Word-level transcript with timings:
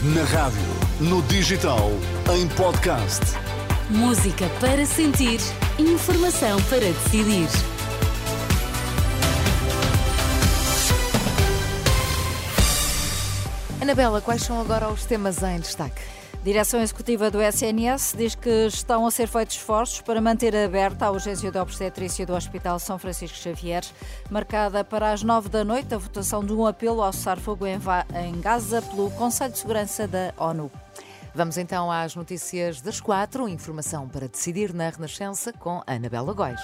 Na 0.00 0.22
rádio, 0.22 0.60
no 1.00 1.20
digital, 1.22 1.90
em 2.32 2.46
podcast. 2.50 3.20
Música 3.90 4.48
para 4.60 4.86
sentir, 4.86 5.40
informação 5.76 6.62
para 6.68 6.78
decidir. 6.78 7.48
Anabela, 13.80 14.20
quais 14.20 14.42
são 14.42 14.60
agora 14.60 14.88
os 14.88 15.04
temas 15.04 15.42
em 15.42 15.58
destaque? 15.58 16.17
Direção 16.44 16.80
Executiva 16.80 17.30
do 17.30 17.42
SNS 17.42 18.14
diz 18.16 18.34
que 18.34 18.66
estão 18.66 19.04
a 19.04 19.10
ser 19.10 19.26
feitos 19.26 19.56
esforços 19.56 20.00
para 20.00 20.20
manter 20.20 20.54
aberta 20.56 21.06
a 21.06 21.10
urgência 21.10 21.50
de 21.50 21.58
obstetrícia 21.58 22.24
do 22.24 22.32
Hospital 22.32 22.78
São 22.78 22.98
Francisco 22.98 23.36
Xavier, 23.36 23.84
marcada 24.30 24.84
para 24.84 25.12
as 25.12 25.22
nove 25.22 25.48
da 25.48 25.64
noite 25.64 25.92
a 25.94 25.98
votação 25.98 26.44
de 26.44 26.52
um 26.52 26.64
apelo 26.64 27.02
ao 27.02 27.12
cessar-fogo 27.12 27.66
em 27.66 28.40
Gaza 28.40 28.80
pelo 28.80 29.10
Conselho 29.10 29.52
de 29.52 29.58
Segurança 29.58 30.06
da 30.06 30.32
ONU. 30.38 30.70
Vamos 31.34 31.58
então 31.58 31.90
às 31.90 32.14
notícias 32.14 32.80
das 32.80 33.00
quatro. 33.00 33.48
Informação 33.48 34.08
para 34.08 34.28
decidir 34.28 34.72
na 34.72 34.88
Renascença 34.88 35.52
com 35.52 35.82
Anabela 35.86 36.32
Góis. 36.32 36.60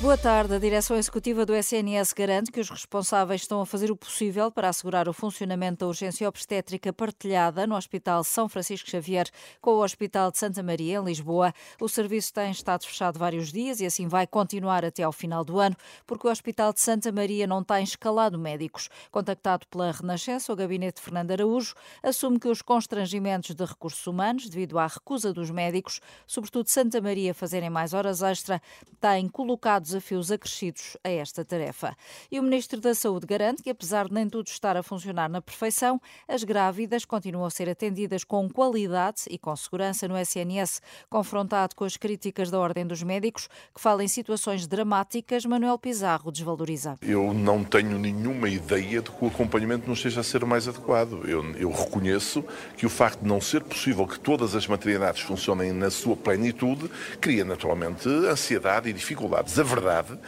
Boa 0.00 0.16
tarde. 0.16 0.54
A 0.54 0.60
direção 0.60 0.96
executiva 0.96 1.44
do 1.44 1.52
SNS 1.52 2.12
garante 2.12 2.52
que 2.52 2.60
os 2.60 2.70
responsáveis 2.70 3.40
estão 3.40 3.60
a 3.60 3.66
fazer 3.66 3.90
o 3.90 3.96
possível 3.96 4.48
para 4.48 4.68
assegurar 4.68 5.08
o 5.08 5.12
funcionamento 5.12 5.80
da 5.80 5.88
urgência 5.88 6.28
obstétrica 6.28 6.92
partilhada 6.92 7.66
no 7.66 7.74
Hospital 7.74 8.22
São 8.22 8.48
Francisco 8.48 8.88
Xavier 8.88 9.28
com 9.60 9.72
o 9.72 9.82
Hospital 9.82 10.30
de 10.30 10.38
Santa 10.38 10.62
Maria, 10.62 10.98
em 10.98 11.04
Lisboa. 11.04 11.52
O 11.80 11.88
serviço 11.88 12.32
tem 12.32 12.52
estado 12.52 12.86
fechado 12.86 13.18
vários 13.18 13.50
dias 13.50 13.80
e 13.80 13.86
assim 13.86 14.06
vai 14.06 14.24
continuar 14.24 14.84
até 14.84 15.02
ao 15.02 15.10
final 15.10 15.44
do 15.44 15.58
ano, 15.58 15.74
porque 16.06 16.28
o 16.28 16.30
Hospital 16.30 16.72
de 16.72 16.80
Santa 16.80 17.10
Maria 17.10 17.48
não 17.48 17.64
tem 17.64 17.82
escalado 17.82 18.38
médicos. 18.38 18.88
Contactado 19.10 19.66
pela 19.66 19.90
Renascença, 19.90 20.52
o 20.52 20.56
gabinete 20.56 20.98
de 20.98 21.02
Fernando 21.02 21.32
Araújo 21.32 21.74
assume 22.04 22.38
que 22.38 22.46
os 22.46 22.62
constrangimentos 22.62 23.52
de 23.52 23.64
recursos 23.64 24.06
humanos, 24.06 24.48
devido 24.48 24.78
à 24.78 24.86
recusa 24.86 25.32
dos 25.32 25.50
médicos, 25.50 26.00
sobretudo 26.24 26.68
Santa 26.68 27.00
Maria, 27.00 27.34
fazerem 27.34 27.68
mais 27.68 27.92
horas 27.92 28.22
extra, 28.22 28.62
têm 29.00 29.28
colocado 29.28 29.87
desafios 29.88 30.30
acrescidos 30.30 30.96
a 31.02 31.08
esta 31.08 31.44
tarefa. 31.44 31.96
E 32.30 32.38
o 32.38 32.42
Ministro 32.42 32.80
da 32.80 32.94
Saúde 32.94 33.26
garante 33.26 33.62
que, 33.62 33.70
apesar 33.70 34.08
de 34.08 34.14
nem 34.14 34.28
tudo 34.28 34.46
estar 34.46 34.76
a 34.76 34.82
funcionar 34.82 35.28
na 35.28 35.40
perfeição, 35.40 36.00
as 36.26 36.44
grávidas 36.44 37.04
continuam 37.04 37.44
a 37.44 37.50
ser 37.50 37.68
atendidas 37.68 38.24
com 38.24 38.48
qualidade 38.48 39.22
e 39.30 39.38
com 39.38 39.54
segurança 39.56 40.06
no 40.06 40.16
SNS. 40.16 40.80
Confrontado 41.08 41.74
com 41.74 41.84
as 41.84 41.96
críticas 41.96 42.50
da 42.50 42.58
Ordem 42.58 42.86
dos 42.86 43.02
Médicos, 43.02 43.48
que 43.74 43.80
fala 43.80 44.04
em 44.04 44.08
situações 44.08 44.66
dramáticas, 44.66 45.44
Manuel 45.44 45.78
Pizarro 45.78 46.30
desvaloriza. 46.30 46.96
Eu 47.02 47.32
não 47.32 47.64
tenho 47.64 47.98
nenhuma 47.98 48.48
ideia 48.48 49.00
de 49.00 49.10
que 49.10 49.24
o 49.24 49.28
acompanhamento 49.28 49.86
não 49.86 49.94
esteja 49.94 50.20
a 50.20 50.24
ser 50.24 50.44
mais 50.44 50.68
adequado. 50.68 51.28
Eu, 51.28 51.44
eu 51.56 51.70
reconheço 51.70 52.44
que 52.76 52.86
o 52.86 52.90
facto 52.90 53.20
de 53.20 53.28
não 53.28 53.40
ser 53.40 53.62
possível 53.62 54.06
que 54.06 54.20
todas 54.20 54.54
as 54.54 54.66
maternidades 54.66 55.22
funcionem 55.22 55.72
na 55.72 55.90
sua 55.90 56.16
plenitude 56.16 56.90
cria 57.20 57.44
naturalmente 57.44 58.08
ansiedade 58.08 58.88
e 58.88 58.92
dificuldades. 58.92 59.58
A 59.58 59.62
verdade 59.78 60.18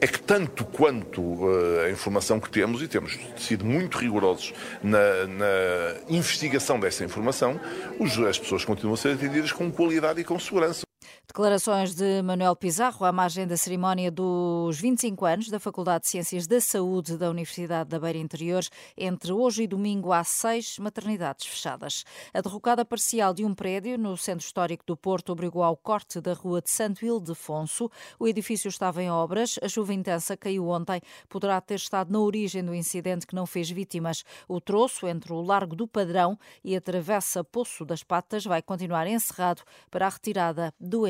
é 0.00 0.06
que 0.06 0.20
tanto 0.20 0.64
quanto 0.64 1.20
uh, 1.20 1.80
a 1.86 1.90
informação 1.90 2.40
que 2.40 2.48
temos, 2.48 2.82
e 2.82 2.88
temos 2.88 3.18
sido 3.36 3.64
muito 3.64 3.98
rigorosos 3.98 4.54
na, 4.82 5.26
na 5.26 5.96
investigação 6.08 6.80
dessa 6.80 7.04
informação, 7.04 7.60
os, 7.98 8.18
as 8.18 8.38
pessoas 8.38 8.64
continuam 8.64 8.94
a 8.94 8.96
ser 8.96 9.14
atendidas 9.14 9.52
com 9.52 9.70
qualidade 9.70 10.20
e 10.20 10.24
com 10.24 10.38
segurança. 10.38 10.89
Declarações 11.30 11.94
de 11.94 12.20
Manuel 12.22 12.56
Pizarro 12.56 13.06
à 13.06 13.12
margem 13.12 13.46
da 13.46 13.56
cerimónia 13.56 14.10
dos 14.10 14.80
25 14.80 15.24
anos 15.24 15.48
da 15.48 15.60
Faculdade 15.60 16.02
de 16.02 16.08
Ciências 16.10 16.44
da 16.44 16.60
Saúde 16.60 17.16
da 17.16 17.30
Universidade 17.30 17.88
da 17.88 18.00
Beira 18.00 18.18
Interior. 18.18 18.64
Entre 18.98 19.32
hoje 19.32 19.62
e 19.62 19.66
domingo 19.68 20.12
há 20.12 20.24
seis 20.24 20.76
maternidades 20.80 21.46
fechadas. 21.46 22.04
A 22.34 22.40
derrocada 22.40 22.84
parcial 22.84 23.32
de 23.32 23.44
um 23.44 23.54
prédio 23.54 23.96
no 23.96 24.16
centro 24.16 24.44
histórico 24.44 24.82
do 24.84 24.96
Porto 24.96 25.30
obrigou 25.30 25.62
ao 25.62 25.76
corte 25.76 26.20
da 26.20 26.32
rua 26.32 26.60
de 26.60 26.68
Santo 26.68 27.06
Ildefonso. 27.06 27.88
O 28.18 28.26
edifício 28.26 28.68
estava 28.68 29.00
em 29.00 29.08
obras. 29.08 29.56
A 29.62 29.68
chuva 29.68 29.94
intensa 29.94 30.36
caiu 30.36 30.66
ontem. 30.66 31.00
Poderá 31.28 31.60
ter 31.60 31.76
estado 31.76 32.10
na 32.10 32.18
origem 32.18 32.64
do 32.64 32.74
incidente 32.74 33.24
que 33.24 33.36
não 33.36 33.46
fez 33.46 33.70
vítimas. 33.70 34.24
O 34.48 34.60
troço 34.60 35.06
entre 35.06 35.32
o 35.32 35.40
Largo 35.40 35.76
do 35.76 35.86
Padrão 35.86 36.36
e 36.64 36.74
a 36.74 36.80
Travessa 36.80 37.44
Poço 37.44 37.84
das 37.84 38.02
Patas 38.02 38.44
vai 38.44 38.60
continuar 38.60 39.06
encerrado 39.06 39.62
para 39.92 40.08
a 40.08 40.10
retirada 40.10 40.74
do 40.80 41.06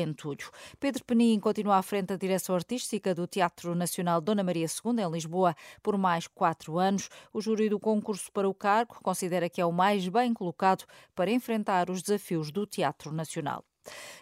Pedro 0.79 1.03
Penin 1.03 1.39
continua 1.39 1.77
à 1.77 1.81
frente 1.81 2.07
da 2.07 2.15
direção 2.15 2.55
artística 2.55 3.15
do 3.15 3.27
Teatro 3.27 3.73
Nacional 3.75 4.21
Dona 4.21 4.43
Maria 4.43 4.65
II, 4.67 5.03
em 5.03 5.11
Lisboa, 5.11 5.55
por 5.81 5.97
mais 5.97 6.27
quatro 6.27 6.77
anos. 6.77 7.09
O 7.33 7.41
júri 7.41 7.69
do 7.69 7.79
concurso 7.79 8.31
para 8.31 8.49
o 8.49 8.53
cargo 8.53 8.99
considera 9.01 9.49
que 9.49 9.61
é 9.61 9.65
o 9.65 9.71
mais 9.71 10.07
bem 10.07 10.33
colocado 10.33 10.85
para 11.15 11.31
enfrentar 11.31 11.89
os 11.89 12.01
desafios 12.01 12.51
do 12.51 12.65
Teatro 12.65 13.11
Nacional. 13.11 13.63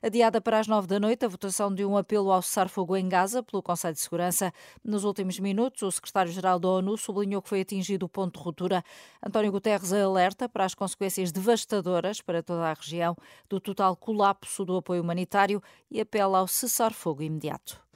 Adiada 0.01 0.39
para 0.39 0.59
as 0.59 0.67
nove 0.67 0.87
da 0.87 0.99
noite, 0.99 1.25
a 1.25 1.27
votação 1.27 1.73
de 1.73 1.83
um 1.83 1.97
apelo 1.97 2.31
ao 2.31 2.41
cessar-fogo 2.41 2.95
em 2.95 3.07
Gaza 3.09 3.43
pelo 3.43 3.61
Conselho 3.61 3.93
de 3.93 3.99
Segurança. 3.99 4.53
Nos 4.83 5.03
últimos 5.03 5.39
minutos, 5.39 5.81
o 5.81 5.91
secretário-geral 5.91 6.59
da 6.59 6.67
ONU 6.67 6.97
sublinhou 6.97 7.41
que 7.41 7.49
foi 7.49 7.61
atingido 7.61 8.05
o 8.05 8.09
ponto 8.09 8.37
de 8.37 8.45
ruptura. 8.45 8.83
António 9.25 9.51
Guterres 9.51 9.91
alerta 9.91 10.47
para 10.47 10.65
as 10.65 10.73
consequências 10.73 11.31
devastadoras 11.31 12.21
para 12.21 12.41
toda 12.41 12.69
a 12.69 12.73
região 12.73 13.15
do 13.49 13.59
total 13.59 13.95
colapso 13.95 14.63
do 14.63 14.77
apoio 14.77 15.01
humanitário 15.01 15.61
e 15.91 15.99
apela 15.99 16.39
ao 16.39 16.47
cessar-fogo 16.47 17.21
imediato. 17.21 17.88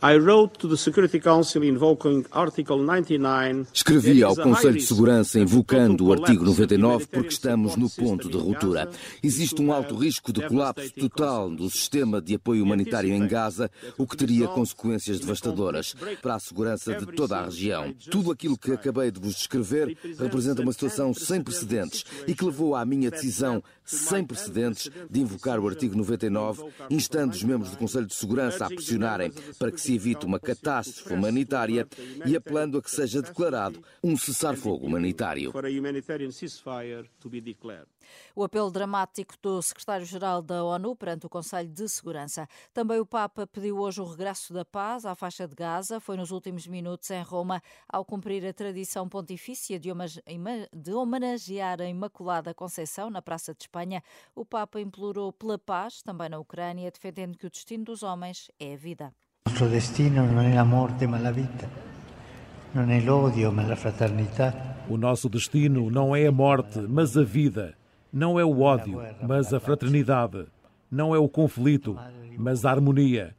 Escrevi 3.74 4.22
ao 4.22 4.36
Conselho 4.36 4.74
de 4.74 4.82
Segurança 4.82 5.40
invocando 5.40 6.08
o 6.08 6.12
artigo 6.12 6.44
99 6.44 7.08
porque 7.08 7.30
estamos 7.30 7.78
no 7.78 7.90
ponto 7.90 8.30
de 8.30 8.36
ruptura. 8.36 8.90
Existe 9.24 9.62
um 9.62 9.72
alto 9.72 9.96
risco 9.96 10.34
de 10.34 10.46
colapso 10.46 10.92
total 10.92 11.50
do 11.50 11.70
sistema 11.70 12.22
de 12.22 12.36
apoio 12.36 12.66
humanitário 12.66 13.14
em 13.14 13.26
Gaza, 13.26 13.72
o 13.98 14.06
que 14.06 14.18
teria 14.18 14.46
consequências 14.50 15.22
devastadoras 15.22 15.96
para 16.22 16.36
a 16.36 16.40
segurança 16.40 16.94
de 16.96 17.06
toda 17.06 17.38
a 17.38 17.46
região. 17.46 17.96
Tudo 18.12 18.30
aquilo 18.30 18.58
que 18.58 18.74
acabei 18.74 19.10
de 19.10 19.22
vos 19.22 19.36
descrever 19.36 19.98
representa 20.20 20.62
uma 20.62 20.74
situação 20.74 21.14
sem 21.14 21.42
precedentes 21.42 22.04
e 22.28 22.36
que 22.36 22.44
levou 22.44 22.76
à 22.76 22.84
minha 22.84 23.10
decisão 23.10 23.64
sem 23.86 24.26
precedentes 24.26 24.90
de 25.10 25.22
invocar 25.22 25.60
o 25.60 25.68
artigo 25.68 25.96
99, 25.96 26.66
instando 26.90 27.34
os 27.34 27.44
membros 27.44 27.72
do 27.72 27.78
Conselho 27.78 28.06
de 28.06 28.16
Segurança 28.16 28.66
a 28.66 28.70
pressionarem 28.70 29.32
para 29.58 29.72
que 29.72 29.80
se 29.80 29.93
evite 29.94 30.26
uma 30.26 30.40
catástrofe 30.40 31.14
humanitária 31.14 31.88
e 32.26 32.36
apelando 32.36 32.78
a 32.78 32.82
que 32.82 32.92
seja 32.92 33.22
declarado 33.22 33.84
um 34.04 34.18
cessar-fogo 34.18 34.86
humanitário. 34.86 35.54
O 38.36 38.44
apelo 38.44 38.70
dramático 38.70 39.34
do 39.42 39.62
secretário-geral 39.62 40.42
da 40.42 40.64
ONU 40.64 40.96
perante 40.96 41.26
o 41.26 41.30
Conselho 41.30 41.70
de 41.70 41.88
Segurança. 41.88 42.48
Também 42.74 43.00
o 43.00 43.06
Papa 43.06 43.48
pediu 43.48 43.78
hoje 43.78 44.02
o 44.02 44.06
regresso 44.06 44.54
da 44.54 44.66
paz 44.66 45.06
à 45.06 45.16
faixa 45.16 45.48
de 45.48 45.56
Gaza. 45.56 46.00
Foi 46.00 46.18
nos 46.18 46.30
últimos 46.30 46.68
minutos 46.68 47.10
em 47.12 47.24
Roma, 47.24 47.62
ao 47.88 48.04
cumprir 48.04 48.46
a 48.46 48.54
tradição 48.54 49.08
pontifícia 49.08 49.80
de 49.80 50.94
homenagear 50.94 51.82
a 51.82 51.86
Imaculada 51.86 52.54
Conceição 52.54 53.10
na 53.10 53.22
Praça 53.22 53.54
de 53.54 53.64
Espanha. 53.64 54.04
O 54.36 54.44
Papa 54.46 54.82
implorou 54.82 55.32
pela 55.32 55.58
paz, 55.58 56.02
também 56.02 56.30
na 56.30 56.40
Ucrânia, 56.40 56.92
defendendo 56.92 57.38
que 57.38 57.48
o 57.48 57.50
destino 57.50 57.86
dos 57.86 58.04
homens 58.04 58.52
é 58.60 58.74
a 58.74 58.78
vida. 58.78 59.14
Nosso 59.48 59.68
destino 59.68 60.26
não 60.26 60.42
é 60.42 60.58
a 60.58 60.66
morte, 60.66 61.06
mas 61.06 61.24
a 61.26 61.32
vida. 61.32 61.70
Não 62.74 62.90
é 62.90 63.00
l'odio, 63.00 63.52
mas 63.52 63.70
a 63.70 63.76
fraternidade. 63.76 64.58
O 64.90 64.98
nosso 64.98 65.30
destino 65.30 65.92
não 65.92 66.16
é 66.16 66.26
a 66.26 66.32
morte, 66.32 66.80
mas 66.80 67.16
a 67.16 67.24
vida. 67.24 67.76
Não 68.12 68.40
é 68.40 68.44
o 68.44 68.62
ódio, 68.62 69.00
mas 69.22 69.54
a 69.54 69.60
fraternidade. 69.60 70.48
Não 70.90 71.14
é 71.14 71.20
o 71.20 71.30
conflito, 71.30 71.96
mas 72.38 72.66
a 72.66 72.72
harmonia. 72.72 73.36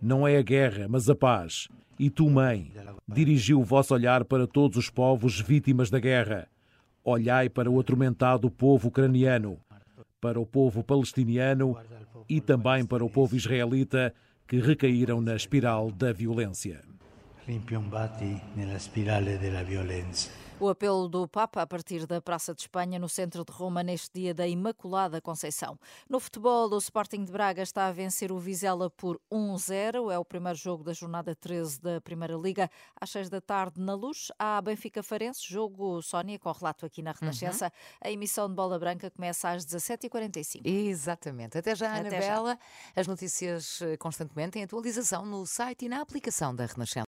Não 0.00 0.26
é 0.26 0.38
a 0.38 0.42
guerra, 0.42 0.86
mas 0.88 1.10
a 1.10 1.14
paz. 1.14 1.68
E 1.98 2.08
tu, 2.08 2.30
mãe, 2.30 2.72
dirigiu 3.06 3.60
o 3.60 3.64
vosso 3.64 3.92
olhar 3.92 4.24
para 4.24 4.46
todos 4.46 4.78
os 4.78 4.88
povos 4.88 5.38
vítimas 5.40 5.90
da 5.90 5.98
guerra. 5.98 6.48
Olhai 7.04 7.48
para 7.48 7.70
o 7.70 7.78
atormentado 7.78 8.50
povo 8.50 8.88
ucraniano, 8.88 9.58
para 10.20 10.40
o 10.40 10.46
povo 10.46 10.82
palestiniano 10.82 11.76
e 12.28 12.40
também 12.40 12.86
para 12.86 13.04
o 13.04 13.10
povo 13.10 13.36
israelita 13.36 14.14
que 14.52 14.60
recaíram 14.60 15.22
na 15.22 15.34
espiral 15.34 15.90
da 15.90 16.12
violência. 16.12 16.82
Rimpiambati 17.46 18.38
nella 18.54 18.78
spirale 18.78 19.38
della 19.38 19.62
violenza. 19.62 20.41
O 20.60 20.68
apelo 20.68 21.08
do 21.08 21.26
Papa 21.26 21.60
a 21.62 21.66
partir 21.66 22.06
da 22.06 22.20
Praça 22.20 22.54
de 22.54 22.62
Espanha, 22.62 22.96
no 22.96 23.08
centro 23.08 23.44
de 23.44 23.50
Roma, 23.50 23.82
neste 23.82 24.10
dia 24.14 24.32
da 24.32 24.46
Imaculada 24.46 25.20
Conceição. 25.20 25.76
No 26.08 26.20
futebol, 26.20 26.70
o 26.72 26.78
Sporting 26.78 27.24
de 27.24 27.32
Braga 27.32 27.62
está 27.62 27.88
a 27.88 27.92
vencer 27.92 28.30
o 28.30 28.38
Vizela 28.38 28.88
por 28.88 29.20
1-0. 29.32 30.12
É 30.12 30.18
o 30.18 30.24
primeiro 30.24 30.56
jogo 30.56 30.84
da 30.84 30.92
jornada 30.92 31.34
13 31.34 31.80
da 31.80 32.00
Primeira 32.00 32.36
Liga. 32.36 32.70
Às 33.00 33.10
6 33.10 33.28
da 33.28 33.40
tarde, 33.40 33.80
na 33.80 33.94
luz, 33.94 34.30
há 34.38 34.62
Benfica 34.62 35.02
Farense, 35.02 35.40
jogo 35.44 36.00
Sónia, 36.00 36.38
com 36.38 36.52
relato 36.52 36.86
aqui 36.86 37.02
na 37.02 37.10
Renascença. 37.10 37.64
Uhum. 37.64 37.70
A 38.02 38.10
emissão 38.12 38.48
de 38.48 38.54
Bola 38.54 38.78
Branca 38.78 39.10
começa 39.10 39.50
às 39.50 39.66
17h45. 39.66 40.60
Exatamente. 40.64 41.58
Até 41.58 41.74
já, 41.74 41.92
Até 41.92 42.08
Anabela. 42.08 42.58
Já. 42.94 43.00
As 43.00 43.08
notícias 43.08 43.82
eh, 43.82 43.96
constantemente 43.96 44.60
em 44.60 44.62
atualização 44.62 45.26
no 45.26 45.44
site 45.44 45.86
e 45.86 45.88
na 45.88 46.00
aplicação 46.00 46.54
da 46.54 46.66
Renascença. 46.66 47.00